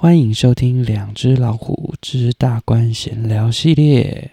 [0.00, 4.30] 欢迎收听《两只老虎之大官闲聊》系列。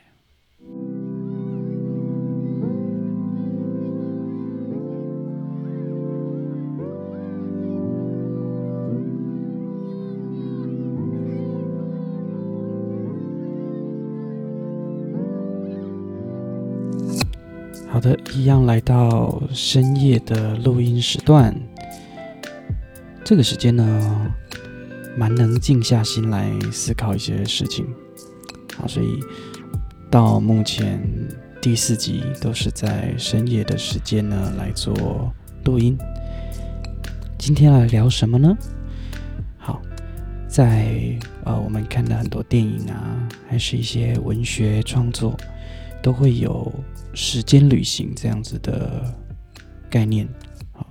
[17.88, 21.60] 好的，一样来到深夜的录音时段。
[23.24, 24.32] 这个时间呢，
[25.18, 27.86] 蛮能静下心来思考一些事情。
[28.76, 29.20] 好，所以
[30.10, 31.02] 到目前
[31.62, 35.34] 第四集都是在深夜的时间呢来做
[35.64, 35.98] 录音。
[37.38, 38.58] 今天来聊什么呢？
[39.58, 39.82] 好，
[40.48, 45.36] 在呃我们看的很多电影啊，还是一些文学创作，
[46.02, 46.72] 都会有。
[47.18, 49.16] 时间旅行这样子的
[49.90, 50.28] 概念，
[50.74, 50.86] 好，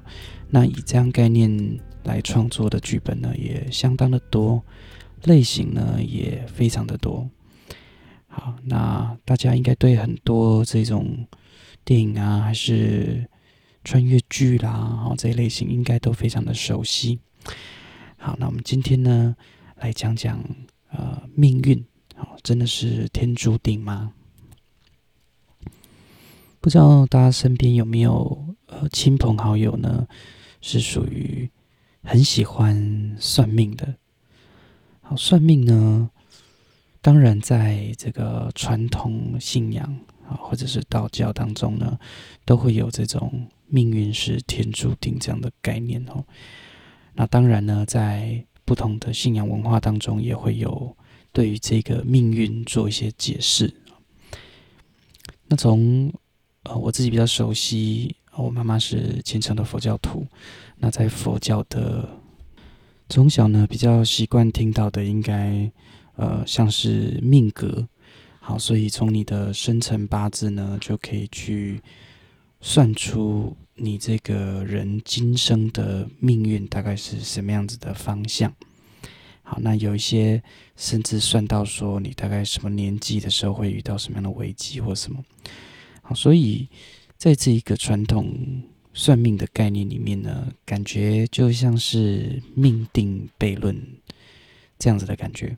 [0.49, 4.63] 那以这样概念来创作的剧本呢，也相当的多，
[5.25, 7.29] 类型呢也非常的多。
[8.29, 11.27] 好，那大家应该对很多这种
[11.85, 13.29] 电影啊，还是
[13.83, 17.19] 穿越剧啦，好，这一类型应该都非常的熟悉。
[18.17, 19.35] 好，那我们今天呢，
[19.77, 20.43] 来讲讲
[20.91, 21.85] 呃命运，
[22.17, 24.13] 好，真的是天注定吗？
[26.61, 30.07] 不知道大家身边有没有呃亲朋好友呢？
[30.61, 31.51] 是属于
[32.05, 33.95] 很喜欢算命的。
[35.01, 36.11] 好，算命呢，
[37.01, 39.85] 当然在这个传统信仰
[40.29, 41.99] 啊，或者是道教当中呢，
[42.45, 46.25] 都会有这种命运是天注定这样的概念哦。
[47.15, 50.97] 那当然呢，在不同的信仰文化当中，也会有
[51.33, 53.73] 对于这个命运做一些解释。
[55.47, 56.13] 那从
[56.63, 60.27] 呃，我自己比较熟悉，我妈妈是虔诚的佛教徒。
[60.79, 62.09] 那在佛教的
[63.09, 65.71] 从小呢，比较习惯听到的，应该
[66.17, 67.89] 呃像是命格。
[68.41, 71.81] 好，所以从你的生辰八字呢，就可以去
[72.61, 78.55] 算出你这个人今生的命运大概是什么样子的方向。
[79.43, 80.43] 好，那有一些
[80.77, 85.23] 甚至算到说你大概什么年纪的时候会遇到什么样的危机或什么。
[86.03, 86.69] 好，所以
[87.17, 88.31] 在这一个传统
[88.95, 93.77] 算命的概念里面呢，感觉就像是命定悖论
[94.79, 95.57] 这样子的感觉。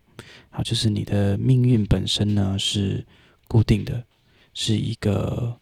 [0.48, 3.06] 好，就是你的命运本身呢是
[3.46, 4.02] 固定的，
[4.54, 5.54] 是一个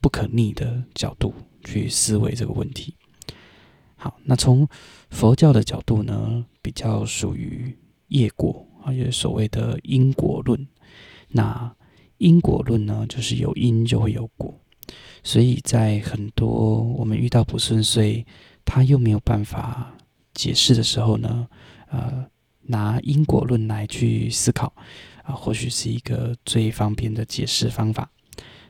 [0.00, 2.94] 不可逆的角度去思维这个问题。
[3.96, 4.66] 好，那从
[5.10, 7.76] 佛教的角度呢，比较属于
[8.08, 10.66] 业果啊，也所谓的因果论。
[11.28, 11.76] 那
[12.16, 14.58] 因果论呢，就是有因就会有果，
[15.22, 18.24] 所以在很多我们遇到不顺遂，
[18.64, 19.94] 他又没有办法
[20.34, 21.48] 解释的时候呢，
[21.90, 22.26] 呃，
[22.62, 24.72] 拿因果论来去思考，
[25.22, 28.10] 啊、或许是一个最方便的解释方法。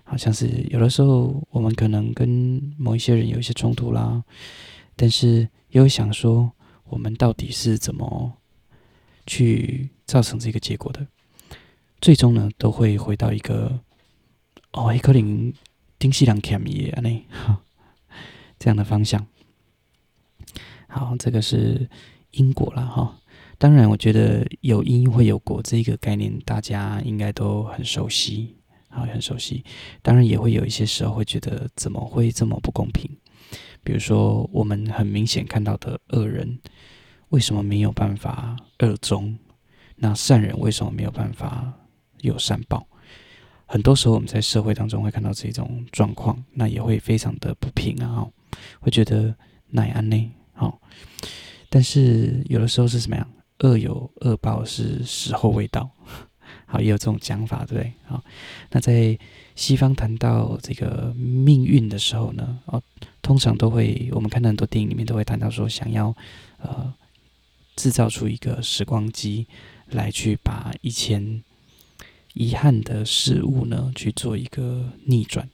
[0.05, 4.23] 好像是有的时候我们可能跟某一些人有一些冲突啦，
[4.95, 6.53] 但是又想说，
[6.85, 8.35] 我们到底是怎么
[9.27, 11.07] 去造成这个结果的？
[12.01, 13.81] 最终呢，都会回到一个
[14.73, 15.55] 哦，一个零
[16.03, 17.23] 丁西两 cam 耶呢，
[18.59, 19.25] 这样的方向。
[20.89, 21.89] 好，这个是
[22.33, 23.21] 因果了哈。
[23.57, 28.57] 当然，我觉得有因会有果这一个概念，大家应该都很熟悉，
[28.89, 29.65] 好，很熟悉。
[30.03, 33.09] 当然，也会有一些时候会觉得怎么会这么不公平？
[33.85, 36.59] 比如说，我们很明显看到的恶人，
[37.29, 39.39] 为什么没有办法恶终？
[39.95, 41.73] 那善人为什么没有办法？
[42.23, 42.89] 有善报，
[43.73, 48.29] 很多时候我们在社会当中会看到这种状况，那也会非常的不平啊，
[48.81, 49.35] 会觉得
[49.71, 50.79] 奈安内好，
[51.71, 53.27] 但是有的时候是什么样？
[53.61, 55.91] 恶有恶报，是时候未到，
[56.69, 57.91] 好，也有这种讲法，对不对？
[58.05, 58.23] 好，
[58.73, 59.19] 那在
[59.57, 62.83] 西方谈到这个命运的时候呢，哦，
[63.23, 66.15] 通常都会，我们看到很多电影里面都会谈到说，想要
[66.59, 66.93] 呃
[67.75, 69.47] 制造出一个时光机
[69.87, 71.43] 来去把以前。
[72.35, 75.49] 遗憾的事物呢，去做一个逆转。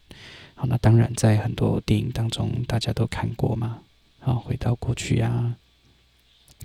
[0.54, 3.80] 好，那当然在很多电影当中，大家都看过嘛。
[4.20, 5.56] 好，回到过去啊，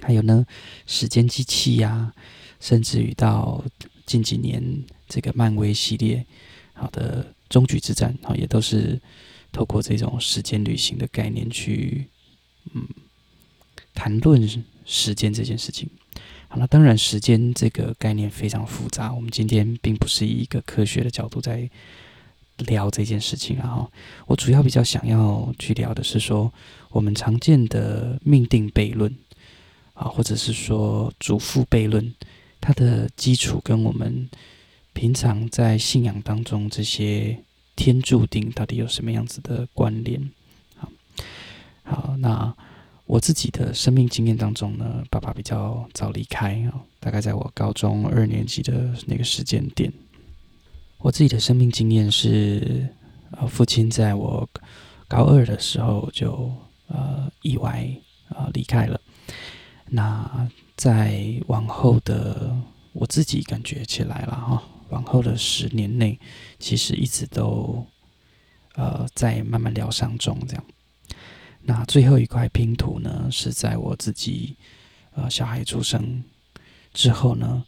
[0.02, 0.46] 还有呢，
[0.88, 2.14] 时间机器呀、
[2.60, 3.64] 甚至于到
[4.06, 6.26] 近几年这个漫威系列，
[6.74, 9.00] 好的终局之战，好，也都是
[9.52, 12.08] 透过这种时间旅行的概念去，
[12.74, 12.88] 嗯，
[13.94, 15.88] 谈论时间这件事情。
[16.58, 19.14] 那当然，时间这个概念非常复杂。
[19.14, 21.70] 我们今天并不是以一个科学的角度在
[22.58, 23.68] 聊这件事情啊。
[23.68, 23.92] 哈，
[24.28, 26.52] 我主要比较想要去聊的是说，
[26.90, 29.16] 我们常见的命定悖论
[29.94, 32.14] 啊，或者是说祖父悖论，
[32.62, 34.30] 它的基础跟我们
[34.94, 37.40] 平常在信仰当中这些
[37.76, 40.30] 天注定到底有什么样子的关联？
[40.76, 40.92] 好，
[41.84, 42.56] 好，那
[43.14, 49.94] 我自己的生命经验当中呢，爸爸比较早离开啊，大概在我高中二年级的那个时间点。
[50.98, 52.90] 我自己的生命经验是，
[53.30, 54.50] 呃，父亲在我
[55.08, 56.52] 高二的时候就
[56.88, 57.88] 呃意外、
[58.30, 59.00] 呃、离开了。
[59.86, 62.52] 那在往后的
[62.94, 66.20] 我自己感觉起来了哈，往后的十年内，
[66.58, 67.86] 其实一直都
[68.74, 70.66] 呃在慢慢疗伤中这样。
[71.64, 74.58] 那最后一块拼图呢，是在我自己
[75.16, 76.24] 呃小孩出生
[76.94, 77.66] 之后呢。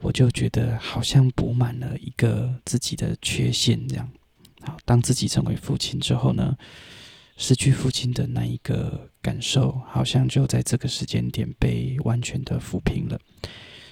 [0.00, 4.06] 我就觉得好像补满了一个自己的缺陷，这样。
[4.60, 6.54] 好，当自己成为父亲之后呢，
[7.38, 13.18] 失去父亲的那一个感受，好像就在这个时间点被完全的抚平了。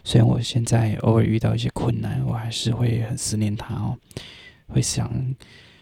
[0.04, 3.96] 虽然我现在偶尔遇到一些困难，我还是会很思念他哦，
[4.66, 5.34] 会想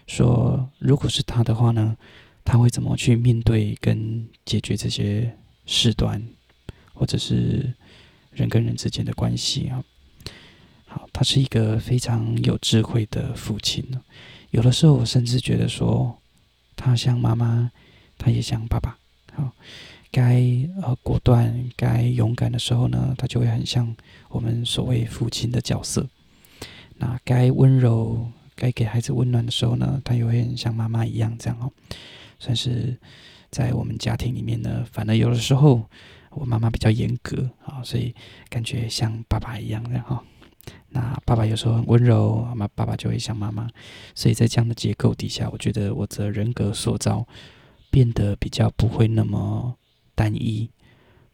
[0.07, 1.97] 说，如果是他的话呢，
[2.43, 5.35] 他会怎么去面对跟解决这些
[5.65, 6.21] 事端，
[6.93, 7.73] 或者是
[8.31, 9.83] 人跟人之间的关系啊？
[10.85, 13.85] 好，他是一个非常有智慧的父亲。
[14.49, 16.19] 有的时候，我甚至觉得说，
[16.75, 17.71] 他像妈妈，
[18.17, 18.97] 他也像爸爸。
[19.33, 19.49] 好，
[20.11, 20.43] 该
[20.81, 23.95] 呃果断、该勇敢的时候呢，他就会很像
[24.27, 26.05] 我们所谓父亲的角色。
[26.97, 31.71] 那该温柔、该给孩子温暖的时候呢，他又会很像妈妈一样这样哦。
[32.41, 32.97] 算是
[33.51, 35.87] 在我们家庭里面呢，反而有的时候
[36.31, 38.15] 我妈妈比较严格啊，所以
[38.49, 40.23] 感觉像爸爸一样这样哈。
[40.89, 43.67] 那爸爸有时候很温柔，妈爸爸就会像妈妈，
[44.15, 47.27] 所以在这样的结构底下，我觉得我的人格塑造
[47.91, 49.75] 变得比较不会那么
[50.15, 50.67] 单一，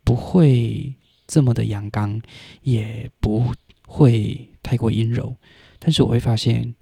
[0.03, 0.93] 不会
[1.25, 2.21] 这么的阳刚，
[2.63, 3.53] 也不
[3.87, 5.35] 会太过阴柔。
[5.79, 6.75] 但是我会发现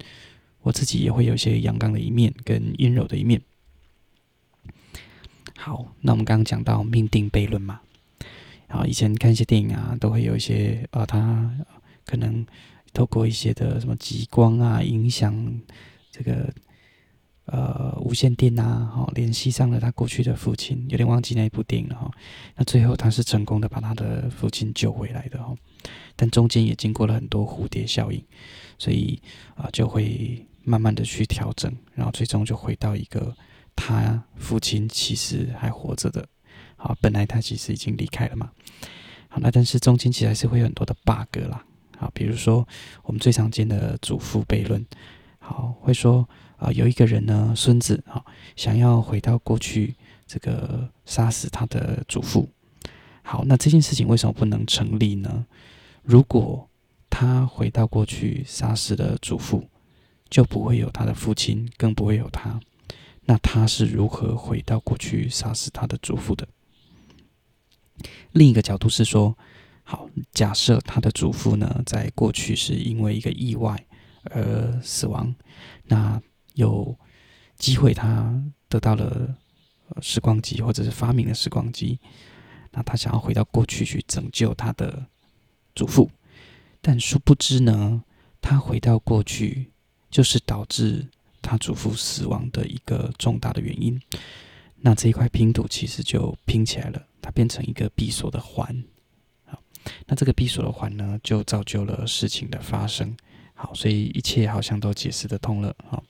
[0.62, 3.40] 我自己也会有一些阳刚的一面跟阴柔的一面。
[5.56, 7.80] 好，那我们刚刚讲到命定悖论嘛，
[8.68, 11.50] 然后以前看一些电影啊，都会有一些啊，他。
[12.08, 12.46] 可能
[12.92, 15.60] 透过一些的什么极光啊，影响
[16.12, 16.48] 这个
[17.46, 22.08] 呃无线电啊，哈，联系上了他过去的父亲，有点忘记那一部电影了哈。
[22.54, 25.52] 那最后他是成功的把他的父亲救回来的哈，
[26.14, 28.22] 但中间也经过了很多蝴蝶效应，
[28.78, 29.20] 所以
[29.56, 33.36] 啊、就会慢慢的去调整，然后最终就回到一个
[33.76, 36.26] 他父亲其实还活着的，
[36.76, 38.50] 好，本来他其实已经离开了嘛，
[39.28, 41.64] 好，那但是中间其实还是会有很多的 bug 啦。
[41.98, 42.66] 好，比如说
[43.04, 44.84] 我们最常见的祖父悖论，
[45.38, 48.24] 好，会说啊、有一个人呢，孙子啊，
[48.56, 49.94] 想要回到过去，
[50.26, 52.48] 这个杀死他的祖父。
[53.22, 55.44] 好，那这件事情为什么不能成立呢？
[56.02, 56.68] 如果
[57.10, 59.68] 他回到过去杀死了祖父，
[60.30, 62.58] 就不会有他的父亲，更不会有他。
[63.26, 66.48] 那他是如何回到过去杀死他的祖父的？
[68.32, 69.36] 另一个角度是说。
[69.88, 73.86] 好，假设他的祖父呢，在过去是因为一个意外
[74.24, 75.32] 而死亡，
[75.84, 76.20] 那
[76.54, 76.98] 有
[77.56, 78.34] 机会他
[78.68, 79.32] 得到了
[80.02, 82.00] 时光机，或者是发明了时光机，
[82.72, 85.06] 那他想要回到过去去拯救他的
[85.76, 86.10] 祖父，
[86.80, 88.02] 但殊不知呢，
[88.40, 89.70] 他回到过去
[90.10, 91.06] 就是导致
[91.46, 94.00] 他祖父死亡的一个重大的原因。
[94.78, 98.84] 那这一块拼图其实就拼起来了，它变成一个闭锁的环。
[100.06, 103.16] 那这个闭锁的环呢，就造就了事情的发生。
[103.54, 105.74] 好，所以一切好像都解释得通了。
[105.88, 106.02] 好，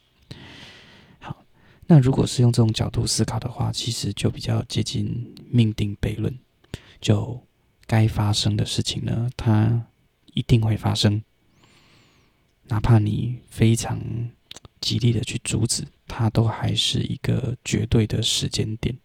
[1.19, 1.45] 好，
[1.85, 6.35] 那如果是用这种角度思考的话，其实就比较接近命定悖论。
[6.99, 7.39] 就
[7.85, 9.85] 该发生的事情呢，它
[10.33, 11.23] 一定会发生，
[12.63, 14.01] 哪怕你非常
[14.81, 18.95] 极力的去阻止，它都还是一个绝对的时间点。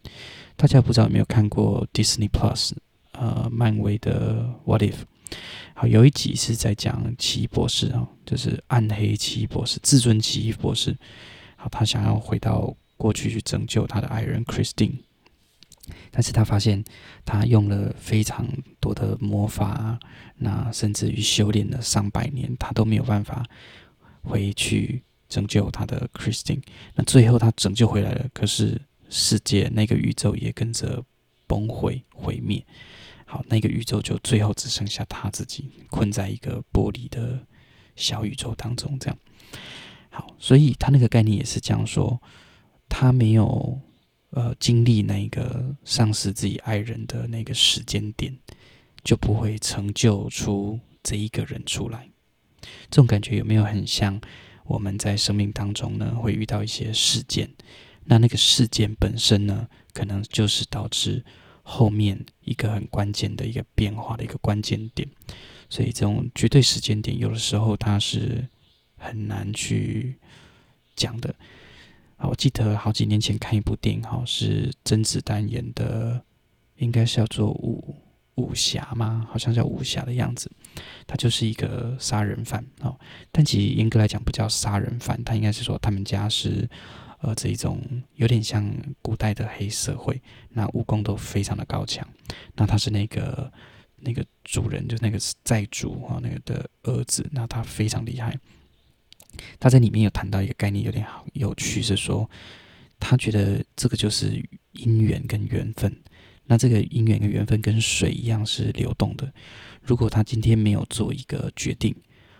[0.55, 2.73] 大家不知道有没有看过 Disney Plus？
[3.13, 4.95] 呃，漫威的 What If，
[5.75, 10.97] 好，有一集是在讲奇异博士啊，就是暗黑奇异博士，至尊奇异博士，
[11.55, 15.01] 好，他想要回到过去去拯救他的爱人 Christine，
[16.09, 16.83] 但是他发现
[17.23, 18.47] 他用了非常
[18.79, 19.99] 多的魔法，
[20.37, 23.45] 那甚至于修炼了上百年，他都没有办法
[24.23, 25.03] 回去
[25.33, 26.61] 拯救他的 Christine，
[26.93, 31.03] 那最后他拯救回来了，可是世界那个宇宙也跟着
[31.47, 32.63] 崩毁毁灭。
[33.25, 37.43] 好，那个宇宙就最后只剩下他自己困在一个玻璃的
[37.95, 39.17] 小宇宙当中，这样。
[40.11, 42.21] 好，所以他那个概念也是这样说，
[42.87, 43.81] 他没有
[44.29, 48.37] 呃经历那个丧失自己爱人的那个时间点，
[49.03, 52.07] 就不会成就出这一个人出来。
[52.91, 54.21] 这种感觉有没有很像
[54.65, 57.49] 我们在生命当中呢，会遇到一些事件？
[58.05, 61.23] 那那个事件本身呢，可能就是导致
[61.61, 65.07] 后面一个很关键的一个变化的一个关键点。
[65.69, 68.47] 所以这种绝对时间点，有的时候它是
[68.97, 70.15] 很难去
[70.95, 71.33] 讲的。
[72.17, 76.23] 啊，我记得好几年前看一部电影，哈，是甄子丹演的，
[76.77, 77.95] 应该是叫做五
[78.35, 79.27] 武侠吗？
[79.29, 80.51] 好像叫武侠的样子。
[81.05, 82.99] 他就是一个杀人犯哦，
[83.31, 86.67] 但其实严格来讲不叫杀人犯，他应该是说他们家是
[87.19, 87.81] 呃这一种
[88.15, 92.07] 有点像古代的黑社会，那武功都非常的高强。
[92.55, 93.51] 那他是那个
[93.97, 98.37] 那个主人，就那个债主啊，那个的儿子，那他非常厉害。
[99.59, 102.29] 他在里面有谈到一个概念，有点好有趣，是说
[102.99, 104.31] 他觉得这个就是
[104.73, 105.95] 姻缘跟缘分。
[106.45, 109.31] 那这个姻缘跟缘分跟水一样是流动的。
[109.81, 111.95] 如果他今天没有做一个决定，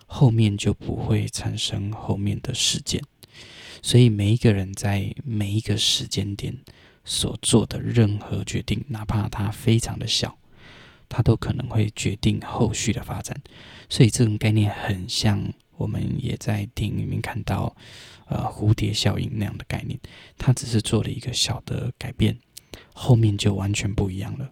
[0.06, 3.02] 后面就不会产生后面的事件。
[3.82, 6.58] 所以每一个人在每一个时间点
[7.04, 10.38] 所做的任何决定，哪怕他非常的小，
[11.10, 13.36] 他都可能会决定后续的发展。
[13.90, 17.76] 所以这种概念很像我们也在电影里面看到，
[18.28, 20.00] 呃，蝴蝶效应那样的概念。
[20.38, 22.38] 他只是做了一个小的改变。
[22.94, 24.52] 后面就完全不一样了。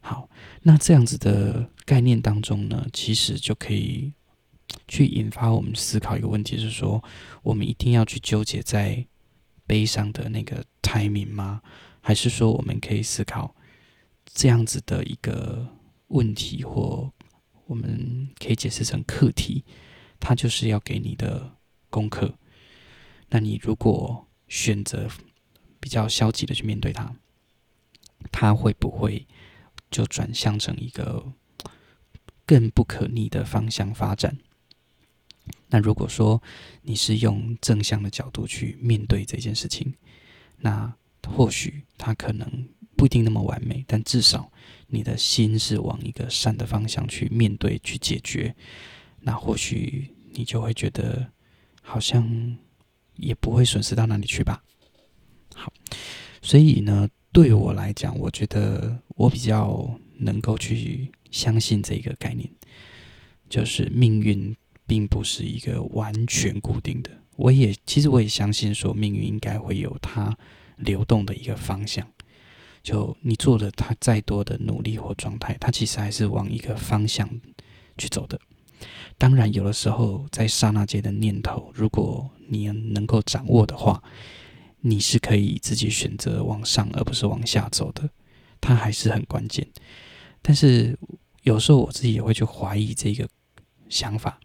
[0.00, 0.28] 好，
[0.62, 4.12] 那这样子的概念当中呢，其实就可以
[4.86, 7.02] 去引发我们思考一个问题，是说
[7.42, 9.04] 我们一定要去纠结在
[9.66, 11.60] 悲伤的那个 timing 吗？
[12.00, 13.56] 还是说我们可以思考
[14.26, 15.66] 这样子的一个
[16.08, 17.12] 问题，或
[17.66, 19.64] 我们可以解释成课题，
[20.20, 21.56] 它就是要给你的
[21.90, 22.32] 功课。
[23.28, 25.08] 那你如果选择
[25.80, 27.12] 比较消极的去面对它，
[28.32, 29.26] 它会不会
[29.90, 31.32] 就转向成一个
[32.44, 34.36] 更不可逆的方向发展？
[35.68, 36.42] 那如果说
[36.82, 39.94] 你是用正向的角度去面对这件事情，
[40.58, 40.92] 那
[41.26, 44.50] 或许它可能不一定那么完美，但至少
[44.88, 48.54] 你的心是往一个善的方向去面对、去解决。
[49.20, 51.32] 那或许你就会觉得
[51.82, 52.58] 好像
[53.14, 54.62] 也不会损失到哪里去吧。
[55.54, 55.72] 好，
[56.42, 57.08] 所以呢。
[57.36, 62.48] 对于我来讲，我觉得我比较能够去相信这个概念，
[63.50, 67.10] 就是命运并不是一个完全固定的。
[67.36, 70.34] 我也其实我也相信说，命运应该会有它
[70.78, 72.08] 流动的一个方向。
[72.82, 77.28] 就你做了它再多的努力或状态，它其实还是往一个方向
[77.98, 78.40] 去走的。
[79.18, 84.02] 当然，有的时候在刹那间的念头，如果你能够掌握的话。
[84.88, 88.08] 你是可以自己选择往上，而不是往下走的，
[88.60, 89.66] 它还是很关键。
[90.40, 90.96] 但是
[91.42, 93.28] 有时候我自己也会去怀疑这个
[93.88, 94.38] 想法。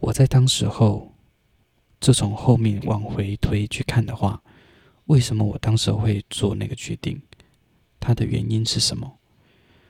[0.00, 1.14] 我在当时候，
[2.00, 4.42] 就从后面往回推去看的话，
[5.06, 7.22] 为什么我当时会做那个决定？
[8.00, 9.18] 它的原因是什么？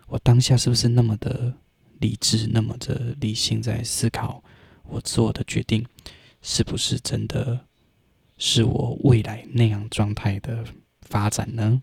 [0.09, 1.55] 我当下是不是那么的
[2.01, 4.45] 理智，那么的理性在思考
[4.85, 5.85] 我做的决定
[6.43, 7.67] 是不是真的？
[8.47, 10.63] 是我未来那样状态的
[11.01, 11.83] 发展呢？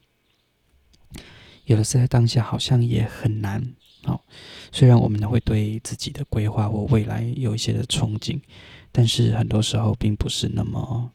[1.65, 3.73] 有的时候在当下好像也很难。
[4.03, 4.21] 哦，
[4.71, 8.39] 虽然我们会对自己的规划或未来有一些的憧憬，
[8.91, 11.11] 但是很多时候并不是那么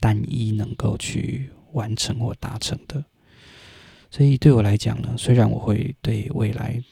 [0.00, 3.04] 单一能够去完成或达成的。
[4.10, 6.82] 所以对我来讲呢，虽然我会对未来、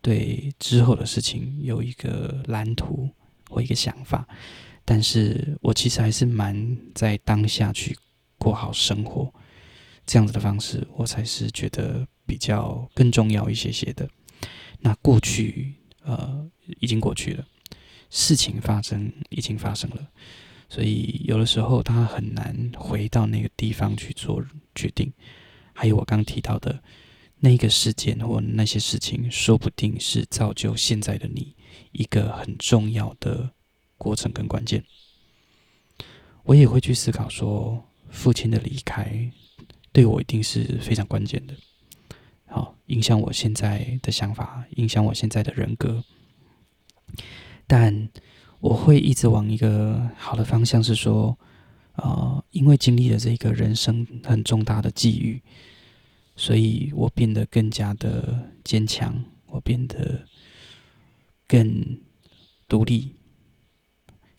[0.00, 3.10] 对之后的事情有一个蓝图
[3.50, 4.24] 或一个想法。
[4.90, 7.94] 但是我其实还是蛮在当下去
[8.38, 9.30] 过好生活，
[10.06, 14.08] 这样子的方式，我才是觉得比较更重要一些些的。
[14.80, 17.44] 那过去呃已经过去了，
[18.08, 20.08] 事情发生已经发生了，
[20.70, 24.42] 所以有的时候他很难回到那个地方去做
[24.74, 25.12] 决定。
[25.74, 26.82] 还有我刚提到的
[27.40, 31.54] 那个事件或那些事情，说不定是造就现在的你
[31.92, 33.52] 一个很重要的。
[33.98, 34.82] 过程更关键，
[36.44, 39.30] 我也会去思考说，父亲的离开
[39.92, 41.54] 对我一定是非常关键的，
[42.46, 46.02] 好，影响我现在的想法，影响我现在的人格。
[47.66, 48.08] 但
[48.60, 51.38] 我会一直往一个好的方向，是说，
[51.96, 55.42] 呃，因为经历了这个人生很重大的际遇，
[56.36, 60.24] 所以我变得更加的坚强，我变得
[61.46, 62.00] 更
[62.68, 63.14] 独立。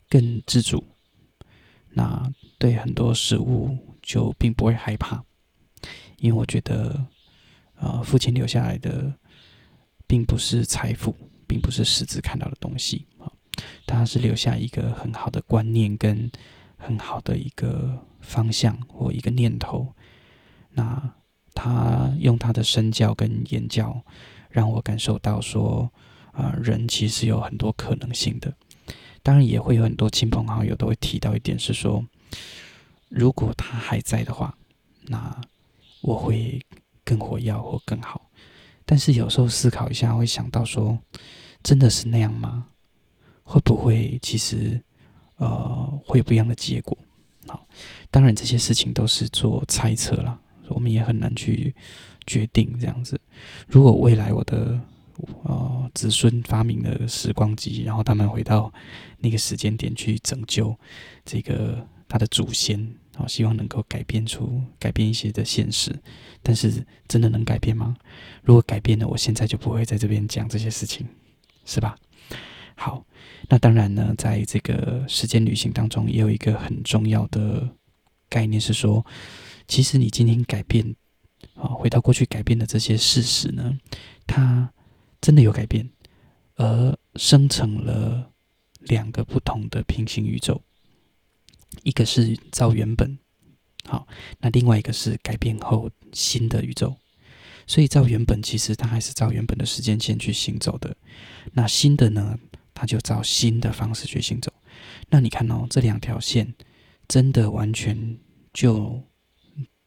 [0.10, 0.84] 更自主，
[1.92, 5.24] 那对很多事物就并不会害怕。
[6.18, 7.06] 因为我觉得，
[7.75, 9.13] 呃，父亲留下来的
[10.08, 11.16] 并不是财富，
[11.48, 13.32] 并不是实质看到的东西啊，
[13.86, 16.30] 他是留下一个很好的观念跟
[16.75, 19.94] 很好的一个方向或一个念头。
[20.72, 21.13] 那
[21.54, 24.04] 他用他的身教跟言教，
[24.50, 25.92] 让我感受到说，
[26.32, 28.54] 啊、人其实有很多可能性的。
[29.24, 32.04] 当然，也会有很多亲朋好友都会提到一点是说，
[33.10, 34.58] 如果他还在的话，
[35.04, 35.40] 那
[36.02, 36.60] 我会
[37.04, 38.30] 更活跃或更好。
[38.86, 40.98] 但是有时候思考一下，会想到说，
[41.62, 42.68] 真的是那样吗？
[43.44, 44.82] 会不会其实
[45.38, 46.98] 呃会有不一样的结果？
[47.48, 47.68] 好，
[48.12, 50.40] 当然这些事情都是做猜测啦。
[50.70, 51.74] 我们也很难去
[52.28, 53.20] 决定这样子。
[53.68, 54.80] 如果未来我的
[55.44, 58.72] 呃子孙发明了时光机，然后他们回到
[59.18, 60.78] 那个时间点去拯救
[61.26, 65.98] 这个他的祖先，好，希望能够改变出改变一些的现实。
[66.42, 67.96] 但是真的能改变吗？
[68.44, 71.08] 如果改变了，我现在就不会在这边讲这些事情，
[71.66, 71.98] 是吧？
[72.76, 73.06] 好，
[73.50, 77.70] 那当然呢，在这个时间旅行当中，也有一个很重要的
[78.30, 79.06] 概念是说。
[79.68, 80.96] 其实你今天改变，
[81.54, 83.78] 啊，回到过去改变的这些事实呢，
[84.26, 84.74] 它
[85.22, 85.90] 真的有改变，
[86.56, 88.32] 而生成了
[88.80, 90.62] 两个不同的平行宇宙，
[91.84, 93.18] 一个是照原本，
[93.86, 94.08] 好，
[94.40, 96.96] 那另外一个是改变后新的宇宙，
[97.68, 100.96] 所以照原本其实它还是照原本的时间线去行走的，
[101.54, 102.40] 那新的呢，
[102.74, 104.54] 它就照新的方式去行走，
[105.10, 106.56] 那你看哦，这两条线
[107.08, 108.18] 真的完全
[108.54, 109.04] 就。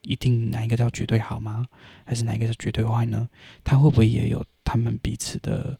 [0.02, 1.66] 一定哪一个叫绝对好吗？
[2.04, 3.28] 还是哪一个叫绝对坏呢？
[3.64, 5.78] 它会不会也有他们彼此的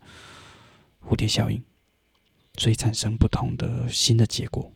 [1.00, 1.62] 蝴蝶效应，
[2.56, 4.72] 所以产生不同的新的结果？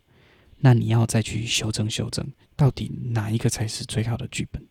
[0.58, 2.26] 那你要再去修正修正，
[2.56, 4.66] 到底哪一个才是最好的剧本？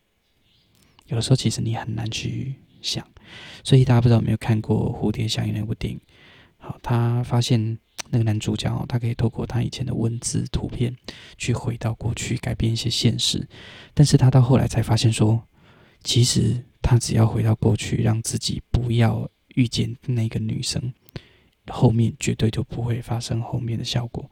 [1.06, 3.06] 有的时候其实你很难去想，
[3.64, 6.00] 所以大家不知道有没有看过《蝴蝶效应》那部电影？
[6.58, 7.78] 好，他发现。
[8.10, 10.94] 那个男主角，他可以透过他以前的文字、图片，
[11.36, 13.46] 去回到过去，改变一些现实。
[13.94, 15.42] 但是他到后来才发现说，
[16.02, 20.92] 其实他只要回到过去，让自己不要遇见那个女生，
[21.68, 24.30] 后面绝对就不会发生后面的效果。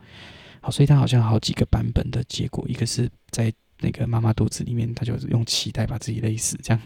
[0.60, 6.80] 好，所以他好像好几个版本的结果，一个是在那个妈妈肚子里面，他就用脐带把自己勒死，这样；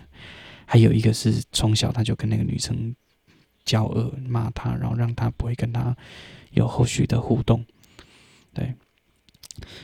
[0.65, 2.95] 还有一个是从小他就跟那个女生
[3.65, 5.97] 交恶，骂他，然后让他不会跟他。
[6.53, 7.65] 有后续的互动，
[8.53, 8.75] 对，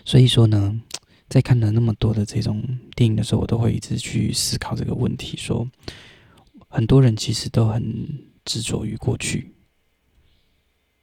[0.05, 0.81] 所以说呢，
[1.29, 2.63] 在看了那么多的这种
[2.97, 5.69] 电影的时候，我都会一直去思考这个问题：说，
[6.69, 7.83] 很多人其实都很
[8.45, 9.53] 执着于过去。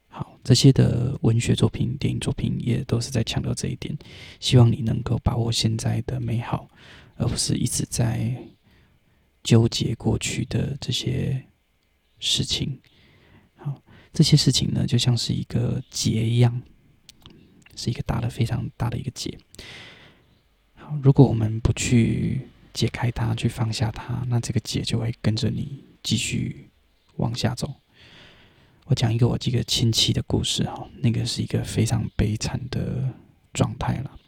[0.08, 3.98] 好，这些的文学作品、电影作品也都是在强调这一点，
[4.40, 6.68] 希望你能够把握现在的美好，
[7.16, 8.36] 而不是一直在
[9.44, 11.46] 纠结过去的这些
[12.20, 12.80] 事情。
[14.14, 16.62] 这些事情呢，就像是一个结一样，
[17.76, 19.38] 是一个大的、非常大的一个结。
[20.76, 26.70] 好，如果我们不去解开它，去放下它，那这个结就会跟着你继续
[27.16, 27.74] 往下走。
[28.86, 33.08] 我讲一个我这个亲戚的故事哈，那个是一个非常悲惨的
[33.54, 34.20] 状态了。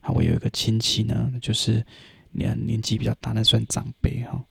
[0.00, 1.84] 好，我有一个亲戚呢，就是
[2.30, 4.44] 年年纪比较大，那算长辈哈。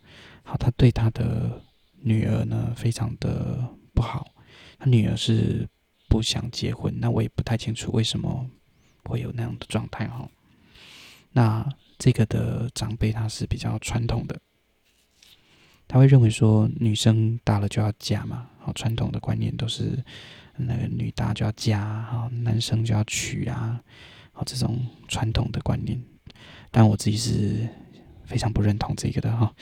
[0.43, 1.63] 好，他对他的
[2.01, 4.27] 女儿呢，非常的不好。
[4.85, 5.67] 女儿是
[6.07, 8.49] 不想结婚，那我也不太清楚为什么
[9.03, 10.29] 会有那样的状态哈。
[11.31, 11.67] 那
[11.97, 14.39] 这个的长辈他是比较传统的，
[15.87, 20.03] 他会认为说女生大了就要嫁嘛，好，传统的观念都是
[20.55, 23.81] 那个女大就要嫁，好，男生就要娶啊，
[24.31, 26.01] 好，这种传统的观念。
[26.71, 27.67] 但我自己是
[28.25, 29.53] 非常不认同这个的哈。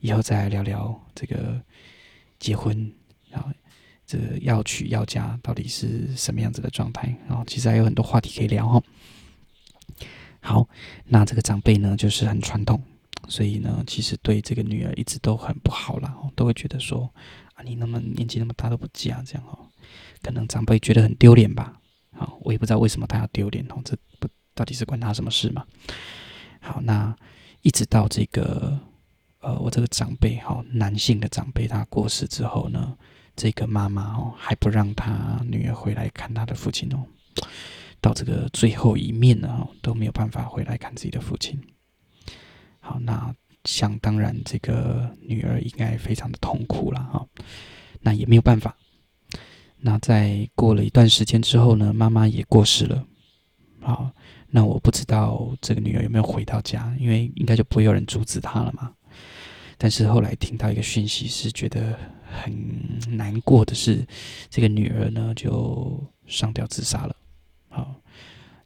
[0.00, 1.60] 以后再来聊聊这个
[2.38, 2.92] 结婚
[3.32, 3.52] 啊。
[4.12, 7.16] 这要娶要嫁到底是什么样子的状态？
[7.26, 8.82] 然后其实还有很多话题可以聊哈。
[10.40, 10.68] 好，
[11.06, 12.82] 那这个长辈呢，就是很传统，
[13.26, 17.10] 所以呢，其实对这个女儿一直都很不好啦，都会觉得说
[17.54, 19.70] 啊，你那么年纪那么大都不嫁，这样哦，
[20.20, 21.80] 可能长辈觉得很丢脸吧。
[22.14, 25.64] 好，我也不知道为什么他要丢脸哦，这不到底是关他什么事嘛？
[26.60, 27.16] 好，那
[27.62, 28.78] 一直到这个
[29.40, 32.94] 呃，我这个长辈哈，男性的长辈他过世之后呢。
[33.42, 37.04] 这个妈妈哦，还不让她女儿回来看她的父亲哦，
[38.00, 41.60] 到这个最后一面呢，都没有办法回来看自己的父亲。
[42.78, 47.26] 好，那想当然，这个女儿应该非常的痛苦了哈。
[48.00, 48.76] 那也没有办法。
[49.76, 53.04] 那在过了一段时间之后呢，妈妈也过世了。
[53.80, 54.08] 好，
[54.50, 58.92] 那我不知道这个女儿有没有回到家，因为应该就不会有人阻止她了嘛。
[59.78, 61.98] 但是后来听到一个讯息，是觉得
[62.30, 64.06] 很难过的是，
[64.48, 67.16] 这个女儿呢就上吊自杀了，
[67.68, 67.94] 好，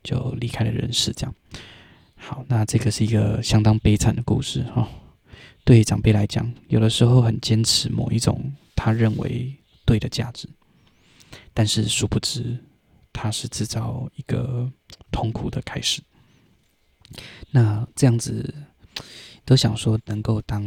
[0.03, 1.13] 就离开了人世。
[1.13, 1.35] 这样，
[2.17, 4.89] 好，那这个是一个相当悲惨的故事哈。
[5.65, 10.49] 对长辈来讲，有的时候很坚持某一种他认为对的价值，
[11.55, 12.59] 但是殊不知
[13.13, 14.71] 他是制造一个
[15.11, 16.03] 痛苦的开始。
[17.51, 18.55] 那这样子。
[19.47, 20.63] 都想说能够当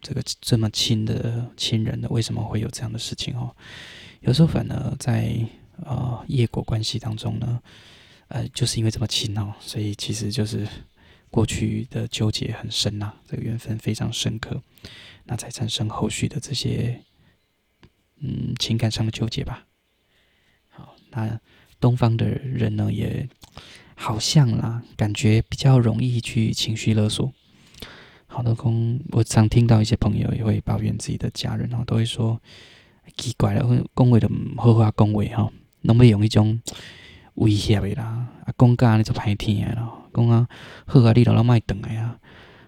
[0.00, 3.50] 这个这么亲的亲人的，为什么会有这样的事情哦？
[4.20, 5.34] 有时候反而在
[5.82, 7.62] 呃业果关系当中呢，
[8.28, 10.68] 呃，就是因为这么亲哦，所以其实就是
[11.30, 14.62] 过去的纠结很深呐，这个缘分非常深刻，
[15.24, 17.02] 那才产生后续的这些
[18.20, 19.66] 嗯情感上的纠结吧。
[20.68, 21.40] 好，那
[21.80, 23.26] 东方的人呢，也
[23.94, 27.32] 好像啦，感觉比较容易去情绪勒索。
[28.34, 32.40] 好多公，我常听到一些朋友也会抱怨自己的家人哦，都会说
[33.16, 33.60] 奇怪了，
[33.94, 36.60] 讲话都唔好话讲话哈，拢要用一种
[37.34, 40.48] 威胁的啦，啊讲假你就歹听的咯，讲啊
[40.84, 42.18] 好啊，你都老莫等来啊，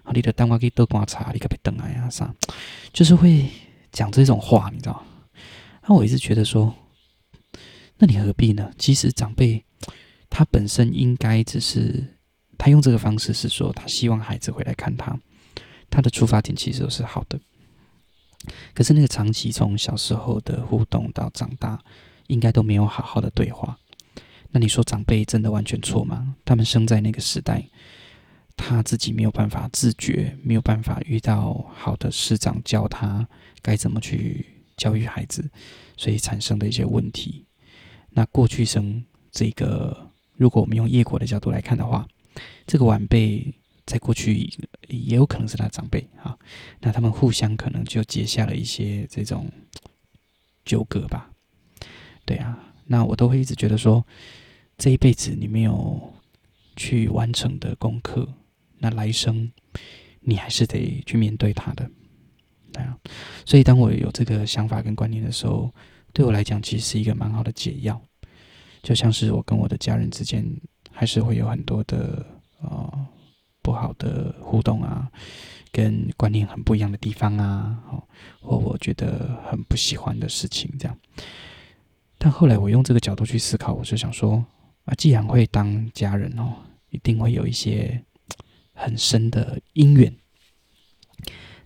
[0.03, 2.33] 啊你都等我去倒棺材，你可别等来啊啥，
[2.93, 3.45] 就是会
[3.91, 5.03] 讲这种话，你知道？
[5.85, 6.73] 那我一直觉得说，
[7.97, 8.71] 那你何必呢？
[8.77, 9.65] 其实长辈
[10.29, 12.15] 他本身应该只是
[12.57, 15.19] 他用这个方式是说，他希望孩子回来看他。
[15.89, 17.39] 他的出发点其实都是好的，
[18.73, 21.81] 可是那个长期从小时候的互动到长大，
[22.27, 23.79] 应该都没有好好的对话。
[24.51, 26.35] 那你说长辈真的完全错吗？
[26.45, 27.67] 他们生在那个时代，
[28.55, 33.27] 他自己没有办法自觉，没有办法遇到好的师长教他
[33.61, 34.45] 该怎么去
[34.75, 35.49] 教育孩子，
[35.95, 37.45] 所以产生的一些问题。
[38.11, 42.07] 那过去生这个，如果我们用业果的角度来看的话，
[42.67, 43.53] 这个晚辈。
[43.87, 44.47] 在过去
[44.89, 46.37] 也有可能是他长辈啊，
[46.81, 49.49] 那他们互相可能就结下了一些这种
[50.65, 51.31] 纠葛吧。
[52.25, 54.05] 对啊，那我都会一直觉得说，
[54.77, 56.13] 这一辈子你没有
[56.75, 58.27] 去完成的功课，
[58.77, 59.49] 那来生
[60.19, 61.89] 你还是得去面对他的。
[62.73, 62.99] 对啊，
[63.45, 65.73] 所以当我有这个想法跟观念的时候，
[66.11, 67.99] 对我来讲其实是一个蛮好的解药。
[68.83, 70.45] 就像是我跟我的家人之间，
[70.91, 72.25] 还是会有很多的
[72.61, 73.07] 啊。
[73.67, 75.11] 不好的互动啊，
[75.73, 77.77] 跟观念很不一样的地方啊，
[78.39, 80.97] 或我觉得很不喜欢的事情，这样。
[82.17, 84.45] 但后来我用这个角度去思考，我就想说
[84.85, 86.53] 啊，既然会当家人哦，
[86.91, 88.01] 一定会有一些
[88.71, 90.15] 很深的因缘。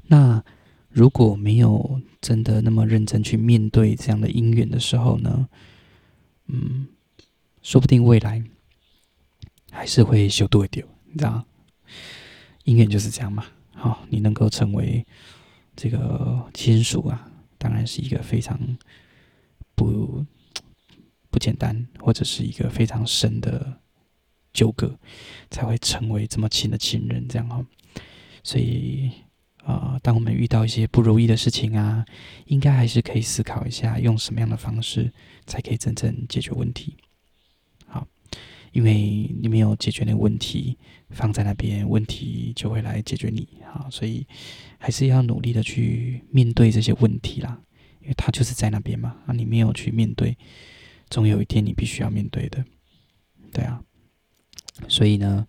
[0.07, 0.43] 那
[0.89, 5.47] 如果没有真的那么认真去面对这样的因缘的时候呢，
[6.47, 6.87] 嗯，
[7.61, 8.43] 说不定未来
[9.69, 11.45] 还是会修多一点，你知道？
[12.65, 15.05] 姻缘就是这样嘛，好，你能够成为
[15.75, 18.59] 这个亲属啊，当然是一个非常
[19.75, 20.25] 不
[21.29, 23.79] 不简单，或者是一个非常深的
[24.53, 24.97] 纠葛，
[25.49, 27.65] 才会成为这么亲的亲人，这样哈。
[28.43, 29.11] 所以
[29.63, 32.03] 啊、当我们遇到一些不如意的事情啊，
[32.47, 35.13] 应该还是可以思考一下，用什么样的方式
[35.45, 36.97] 才可以真正解决问题。
[38.71, 38.93] 因为
[39.41, 40.77] 你没有解决那个问题，
[41.09, 44.25] 放在那边，问题就会来解决你啊，所以
[44.77, 47.61] 还是要努力的去面对这些问题啦，
[48.01, 50.37] 因为它就是在那边嘛，啊，你没有去面对，
[51.09, 52.63] 总有一天你必须要面对的，
[53.51, 53.83] 对啊，
[54.87, 55.45] 所以呢，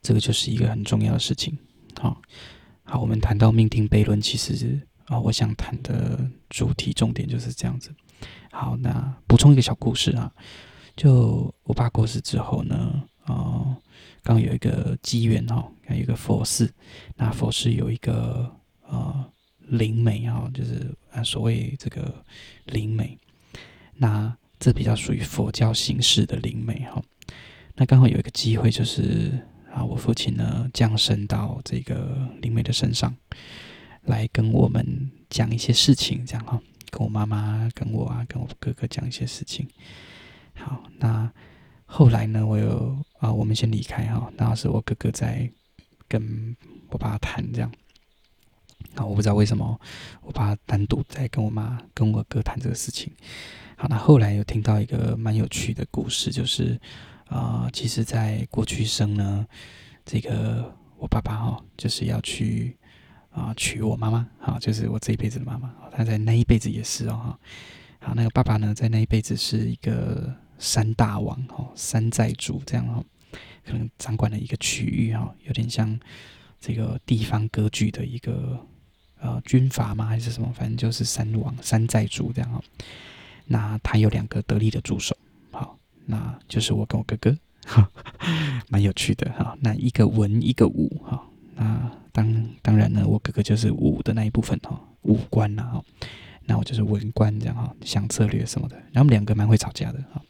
[0.00, 1.56] 这个就是一个很重要的事情。
[2.00, 2.20] 好，
[2.84, 7.94] 好，我们谈到命定悖论，其实啊，我想谈的主题重点就是这样子。
[8.50, 10.32] 好，那补充一个小故事啊。
[10.98, 13.76] 就我爸过世之后呢，哦，
[14.24, 16.68] 刚有一个机缘哦，有一个佛寺，
[17.14, 18.52] 那佛寺有一个
[18.88, 19.24] 呃
[19.68, 22.12] 灵媒哈，就是啊所谓这个
[22.64, 23.16] 灵媒，
[23.94, 27.00] 那这比较属于佛教形式的灵媒哈。
[27.76, 29.30] 那刚好有一个机会，就是
[29.72, 33.14] 啊我父亲呢降生到这个灵媒的身上，
[34.02, 39.64] 来跟我们讲一些事情，这样哈，跟我妈妈、跟我啊、跟我哥哥讲一些事情。
[40.58, 41.30] 好，那
[41.86, 42.44] 后来呢？
[42.46, 44.30] 我有啊，我们先离开哈。
[44.36, 45.50] 然后是我哥哥在
[46.06, 46.54] 跟
[46.90, 47.72] 我爸谈这样。
[48.94, 49.80] 啊，我不知道为什么
[50.22, 53.10] 我爸单独在跟我妈、跟我哥谈这个事情。
[53.76, 56.78] 好，那后来有听到一个蛮有趣的故事，就是
[57.26, 59.46] 啊，其实，在过去生呢，
[60.04, 62.76] 这个我爸爸哈，就是要去
[63.30, 65.72] 啊娶我妈妈，好，就是我这一辈子的妈妈。
[65.92, 67.38] 他在那一辈子也是哦，
[68.00, 70.36] 好，那个爸爸呢，在那一辈子是一个。
[70.58, 73.04] 山大王哦，山寨主这样哦，
[73.64, 75.98] 可能掌管了一个区域哈，有点像
[76.60, 78.58] 这个地方割据的一个
[79.20, 80.04] 呃军阀吗？
[80.06, 80.52] 还是什么？
[80.52, 82.62] 反正就是山王山寨主这样哦。
[83.46, 85.16] 那他有两个得力的助手，
[85.50, 87.90] 好，那就是我跟我哥哥，哈，
[88.68, 89.56] 蛮有趣的哈。
[89.60, 91.24] 那一个文，一个武，哈。
[91.54, 95.84] 那当当然呢，我哥哥就是武的那一部分哈，武官呐哈。
[96.44, 98.76] 那我就是文官这样哈，想策略什么的。
[98.76, 100.20] 然后我们两个蛮会吵架的哈。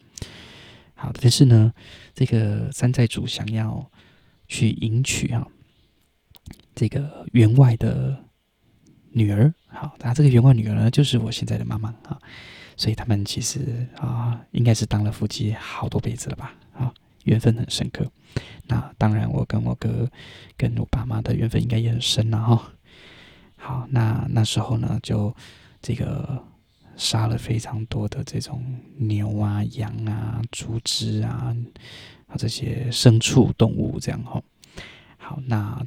[1.01, 1.73] 好，但是呢，
[2.13, 3.89] 这个山寨主想要
[4.49, 5.47] 去迎娶哈
[6.75, 8.25] 这个员外的
[9.13, 12.19] 女儿，好，那这个员外女儿呢，就是我现在的妈妈啊。
[12.77, 16.55] 所以他们其实啊，应该是当了夫妻好多辈子了吧？
[16.73, 16.93] 啊，
[17.25, 18.05] 缘分很深刻。
[18.67, 20.11] 那当然，我跟我哥
[20.57, 22.73] 跟我爸妈的缘分应该也很深了哈。
[23.57, 25.35] 好，那那时候呢，就
[25.81, 26.45] 这个
[26.99, 28.63] 杀了非常多的这种
[28.99, 31.57] 牛啊、羊啊、猪只啊，
[32.27, 34.43] 啊这些牲畜动物这样哈。
[35.17, 35.83] 好，那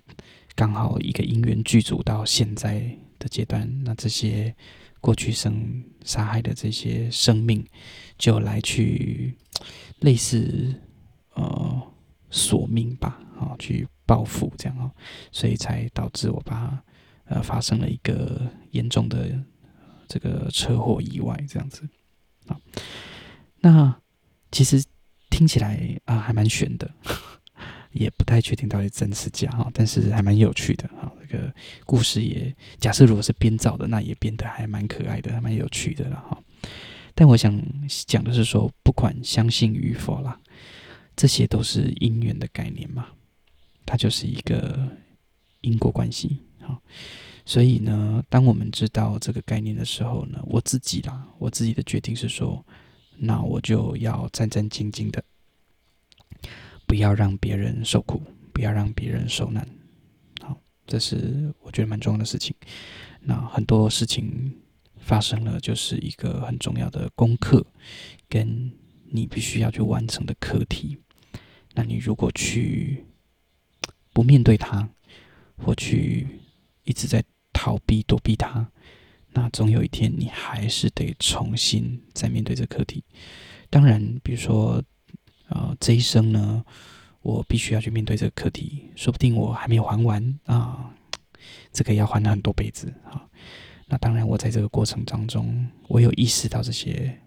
[0.56, 4.56] 刚好一个因缘具足到现在的阶段，那这些。
[5.04, 7.66] 过去生杀害的这些生命，
[8.20, 9.36] 就来去
[10.02, 10.76] 类似
[11.34, 11.82] 呃
[12.30, 14.92] 索命吧，啊、哦，去报复这样哦，
[15.32, 16.80] 所以才导致我爸
[17.26, 19.36] 呃发生了一个严重的
[20.12, 21.88] 这个车祸意外这样子
[22.48, 22.60] 啊、
[23.62, 24.02] 那
[24.52, 24.84] 其实
[25.30, 26.92] 听起来啊、还蛮悬的。
[27.94, 31.12] 也不太确定到底真是假哈，但是还蛮有趣的哈。
[31.20, 31.54] 这个
[31.86, 36.42] 故事也假设如果是编造的，那也编得还蛮可爱的，还蛮有趣的了哈。
[37.14, 37.62] 但我想
[38.08, 40.40] 讲的是说，不管相信与否啦，
[41.18, 43.08] 这些都是因缘的概念嘛，
[43.86, 44.88] 它就是一个
[45.60, 46.82] 因果关系哈。
[47.46, 52.66] 所以呢，当我们知道这个概念的时候呢，我自己啦，我自己的决定是说，
[53.18, 55.24] 那我就要战战兢兢的。
[56.86, 59.66] 不要让别人受苦，不要让别人受难，
[60.42, 62.54] 好，这是我觉得蛮重要的事情。
[63.22, 64.60] 那很多事情
[64.98, 67.66] 发生了，就是一个很重要的功课，
[68.28, 68.70] 跟
[69.10, 70.98] 你必须要去完成的课题。
[71.76, 73.06] 那你如果去
[74.12, 74.90] 不面对它，
[75.56, 76.28] 或去
[76.84, 77.24] 一直在
[77.62, 78.68] 逃避躲避它，
[79.34, 83.04] 那总有一天你还是得重新再面对这课题。
[83.70, 84.84] 当然，比如说。
[85.54, 86.64] 啊、呃，这一生呢，
[87.22, 90.90] 我必须要去面对这个课题，说不定我还没有还完啊，
[91.74, 93.28] 这个要还很多辈子啊。
[93.86, 97.20] 那当然，我在这个过程当中，我有意识到这些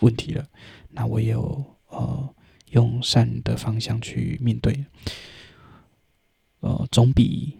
[0.00, 0.46] 问题了，
[0.90, 2.34] 那我有呃
[2.72, 4.84] 用善的方向去面对，
[6.60, 7.56] 呃，总比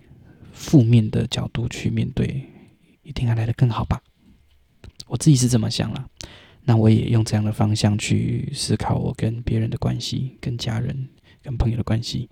[0.58, 2.44] 负面的角度去面对
[3.02, 4.02] 一定还来得更好吧？
[5.06, 6.10] 我自己是这么想了。
[6.64, 11.08] 那我也用这样的方向去思考我跟别人的关系，跟家人、
[11.40, 12.28] 跟朋友的关系，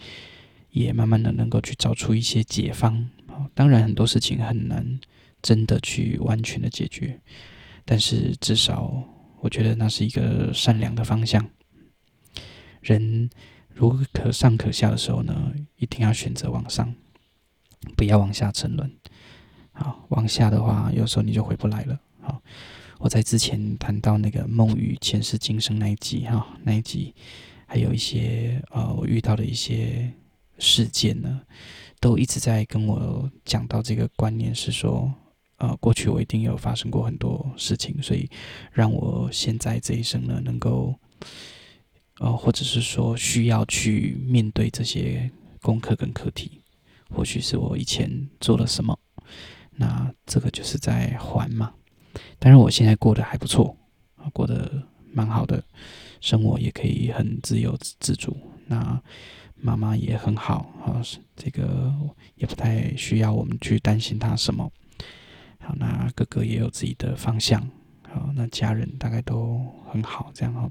[0.70, 3.08] 也慢慢的能够去找出一些解方。
[3.54, 5.00] 当然很多事情很难
[5.40, 7.18] 真的去完全的解决，
[7.84, 9.02] 但是至少
[9.40, 11.48] 我觉得那是一个善良的方向。
[12.82, 13.30] 人
[13.72, 16.94] 如可上可下的时候呢，一定要选择往上，
[17.94, 18.90] 不要往下沉沦。
[19.72, 22.01] 好，往下的话，有时候你就回不来了。
[22.20, 22.42] 好。
[22.99, 27.14] 我在之前谈到那个梦与前世今生那一集哈，那一集
[27.66, 30.11] 还有一些呃，我遇到的一些
[30.59, 31.42] 事件呢，
[32.01, 35.12] 都一直在跟我讲到这个观念，是说
[35.59, 38.27] 呃，过去我一定有发生过很多事情，所以
[38.72, 40.94] 让我现在这一生呢，能够
[42.18, 46.62] 呃，或者是说需要去面对这些功课跟课题，
[47.11, 48.99] 或许是我以前做了什么，
[49.73, 51.73] 那这个就是在还嘛。
[52.38, 53.77] 当然，我现在过得还不错，
[54.33, 55.62] 过得蛮好的，
[56.21, 58.37] 生活也可以很自由自主。
[58.66, 59.01] 那
[59.55, 61.01] 妈妈也很好啊，
[61.37, 61.95] 这个
[62.35, 64.71] 也不太需要我们去担心她什么。
[65.61, 67.61] 好，那哥哥也有自己的方向，
[68.03, 70.71] 好，那家人大概都很好，这样哈。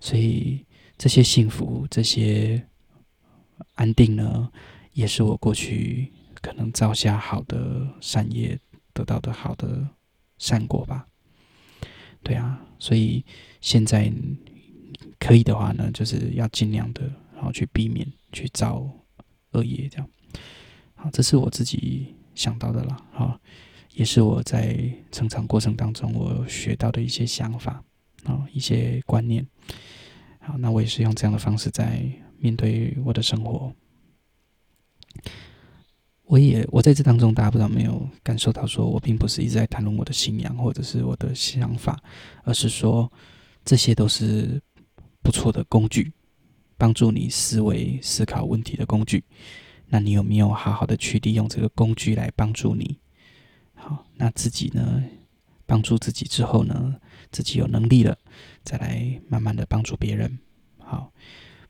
[0.00, 0.64] 所以
[0.98, 2.66] 这些幸福，这些
[3.74, 4.50] 安定呢，
[4.92, 8.58] 也是我过去可能造下好的善业
[8.92, 9.88] 得到的好的。
[10.38, 11.06] 善果吧，
[12.20, 13.24] 对啊，所以
[13.60, 14.12] 现在
[15.20, 18.84] 可以的话呢，就是要尽量的，然后去避免去造
[19.52, 20.08] 恶业，这样。
[20.96, 23.40] 好，这是我自己想到的啦，好，
[23.94, 27.84] 也是我在成长过程当中我学到的一些想法
[28.24, 29.46] 啊，一些观念。
[30.40, 32.02] 好，那我也是用这样的方式在
[32.36, 33.72] 面对我的生活。
[36.24, 42.02] 我也我在这当中，大家不知道没有感受到，说我并不是一直在谈论我的信仰或者是我的想法，
[42.44, 43.10] 而是说
[43.64, 44.60] 这些都是
[45.22, 46.12] 不错的工具，
[46.78, 49.24] 帮助你思维思考问题的工具。
[49.88, 52.98] 那你有没有好好的去利用这个工具来帮助你
[53.74, 55.02] 好，那自己呢，
[55.66, 56.96] 帮助自己之后呢，
[57.30, 58.16] 自己有能力了，
[58.64, 60.38] 再来慢慢的帮助别人。
[60.78, 61.12] 好，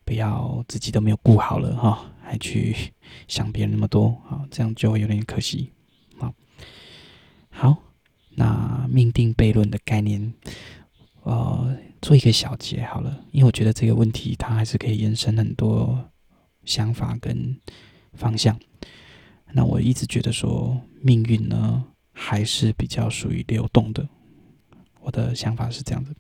[0.05, 2.75] 不要自己都没有顾好了哈，还去
[3.29, 5.71] 想别人那么多，好，这样就会有点可惜。
[6.17, 6.35] 好，
[7.51, 7.77] 好，
[8.31, 10.33] 那命定悖论的概念，
[11.25, 16.11] 呃，做一个小结好了，因为我觉得这个问题它还是可以延伸很多
[16.65, 17.55] 想法跟
[18.15, 18.59] 方向。
[19.53, 24.09] 那我一直觉得说，命运呢，还是比较属于流动的，
[25.03, 26.15] 我的想法是这样的，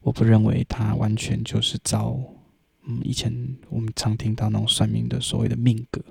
[0.00, 2.18] 我不认为它完全就是照，
[2.88, 3.30] 嗯，以前
[3.68, 6.02] 我们常听到那种算命的所谓的命格，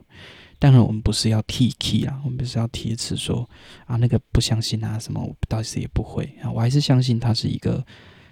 [0.59, 3.49] 当然我们不是要提起啊，我们不是要提词说
[3.85, 7.83] 啊那个不相信啊什么，我倒是也不会啊，我还是相信它是一个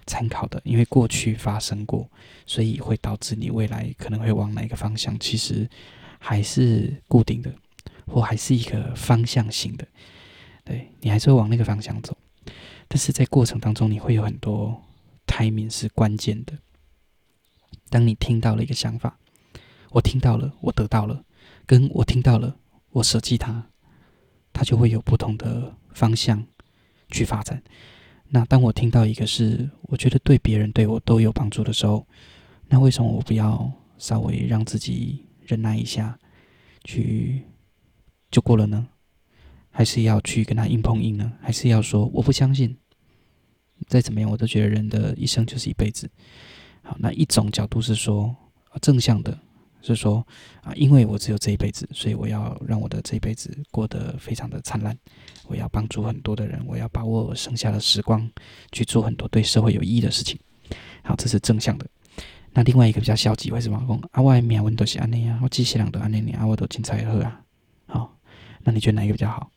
[0.06, 2.08] 参考的，因为过去发生过，
[2.46, 5.68] 所以会导致你未来可能会往哪个方向，其实
[6.20, 7.52] 还是固定的，
[8.06, 9.84] 或还是一个方向性的。
[10.64, 12.16] 对，你还是会往那个方向走，
[12.86, 14.80] 但是在过程当中，你会有很多
[15.26, 16.52] timing 是关键的。
[17.88, 19.18] 当你听到了一个想法，
[19.90, 21.24] 我听到了，我得到了，
[21.64, 22.56] 跟我听到了，
[22.90, 23.70] 我舍弃它，
[24.52, 26.46] 它就会有不同的方向
[27.10, 27.62] 去发展。
[28.28, 32.06] 那当我听到一个是我觉得对别人对我都有帮助的时候，
[32.68, 36.18] 那为什么我不要稍微让自己忍耐一下，
[36.84, 37.44] 去
[38.30, 38.88] 就过了呢？
[39.70, 41.32] 还是要去跟他硬碰硬呢？
[41.40, 42.76] 还是要说我不相信？
[43.86, 46.10] 再怎么样，我都觉得人的一生就是一辈子。
[46.86, 48.34] 好，那一种角度是说
[48.80, 49.36] 正向的，
[49.82, 50.24] 是说
[50.62, 54.96] 啊，因为我只有这一辈子，所以我要让我的这一辈子过得非常的灿烂。
[55.48, 58.30] 我要帮助很多的人，我要把握剩下的时光
[58.72, 60.38] 去做很多对社会有意义的事情。
[61.02, 61.86] 好，这是正向的。
[62.52, 64.22] 那另外一个比较消极，为什么讲啊？
[64.22, 67.40] 我命运都是安尼啊，我这些人都安尼你啊，我都精彩喝啊。
[67.86, 68.16] 好，
[68.62, 69.50] 那你觉得哪一个比较好？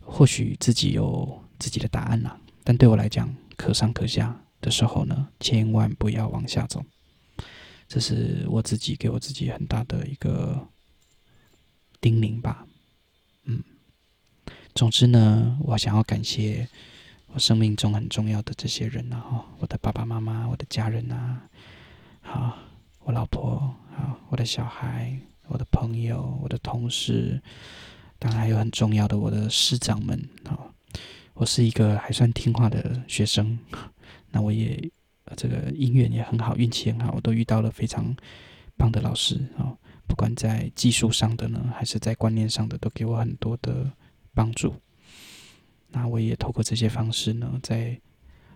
[0.00, 6.84] 或许自己有自己的答案啦，但对我来讲，可上可下的时候呢，千万不要往下走。
[7.88, 10.68] 这是我自己给我自己很大的一个
[12.00, 12.66] 叮咛吧。
[13.44, 13.62] 嗯，
[14.74, 16.68] 总之呢，我想要感谢
[17.32, 21.42] 我生命中很重要的这些人啊，我的爸爸妈妈，我的家人啊，
[22.20, 22.58] 好，
[23.00, 25.18] 我老婆，好，我的小孩，
[25.48, 27.42] 我的朋友，我的同事。
[28.20, 30.58] 当然还有很重要的我的师长们啊，
[31.34, 33.58] 我是一个还算听话的学生，
[34.30, 34.90] 那我也
[35.36, 38.14] 这个因缘也很好，运气很好，我都遇到了非常
[38.76, 43.90] 棒的老师啊，不管在技术上的呢，还是在观念上的，都给我很多的
[44.34, 44.74] 帮助。
[45.88, 48.00] 那我也透过这些方式呢，在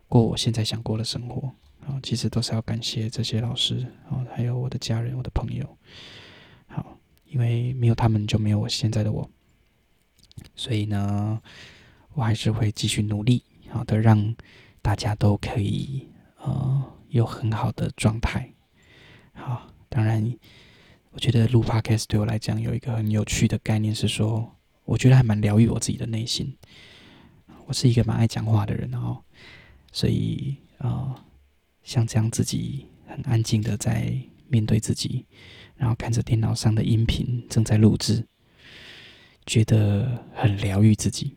[0.08, 1.52] 过我现在想过的生活
[1.86, 5.78] 啊，其实都是要感谢这些老师啊，还有我的家人、我的朋友。
[6.66, 9.28] 好，因为没有他们，就没有我现在的我。
[10.56, 11.40] 所以呢，
[12.14, 14.34] 我还是会继续努力，好的，让
[14.84, 18.52] 大家都可以呃有很好的状态。
[19.32, 20.22] 好，当然，
[21.10, 26.54] 我觉得录 Podcast 对我来讲有一个很有趣的概念是说，我觉得还蛮疗愈我自己的内心。
[27.64, 29.24] 我是一个蛮爱讲话的人哦，
[29.90, 31.14] 所以、呃，
[31.82, 34.14] 像这样自己很安静的在
[34.48, 35.24] 面对自己，
[35.76, 38.28] 然后看着电脑上的音频正在录制。
[39.46, 41.36] 觉得很疗愈自己，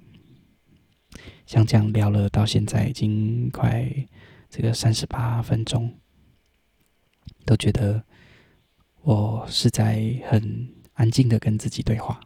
[1.48, 3.90] 像这样聊了到现在已经快
[4.50, 5.92] 这个三十八分钟，
[7.46, 8.04] 都觉得
[9.02, 12.20] 我是在很安静的跟自己对话。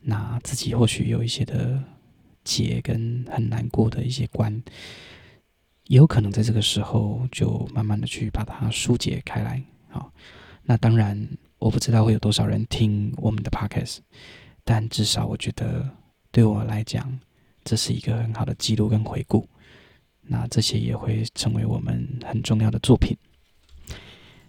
[0.00, 1.82] 那自己或许有一些的
[2.44, 4.62] 结跟很难过的一些关，
[5.88, 9.62] 也有可能在这个时候就慢慢的去把它疏解开来。
[9.88, 10.12] 好，
[10.62, 13.98] 那当然我不知道会有多少人听我们的 Podcast。
[14.64, 15.90] 但至少我觉得，
[16.30, 17.18] 对我来讲，
[17.64, 19.48] 这是一个很好的记录跟回顾。
[20.22, 23.16] 那这些也会成为我们很重要的作品。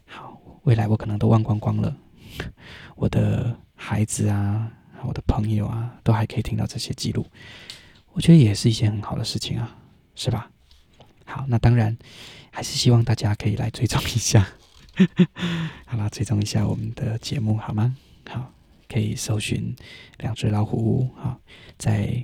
[0.05, 1.95] 好，未来我可能都忘光光了，
[2.95, 4.71] 我的孩子啊，
[5.03, 7.25] 我的朋友啊，都还可以听到这些记录。
[8.11, 9.75] 我觉得也是一件很好的事情啊，
[10.15, 10.51] 是吧？
[11.25, 11.97] 好，那当然
[12.51, 14.47] 还是希望大家可以来追踪一下，
[15.85, 17.95] 好啦，追踪一下我们的节目好吗？
[18.29, 18.53] 好。
[18.89, 19.75] 可以搜寻
[20.19, 21.35] 两只老虎啊，
[21.79, 22.23] 在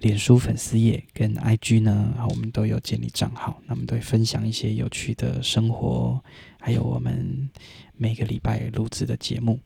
[0.00, 6.20] 脸书粉丝页跟 IG 呢，我们都有建立账号，那么都会分享一些有趣的生活，
[6.60, 7.48] 还有我们
[7.96, 9.58] 每个礼拜录制的节目。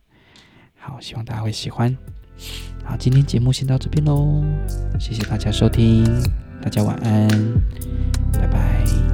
[0.77, 1.97] 好，希望大家会喜欢。
[2.85, 4.45] 好，今天节目先到这边喽，
[4.99, 6.05] 谢谢大家收听，
[6.61, 7.29] 大家晚安，
[8.33, 9.14] 拜拜。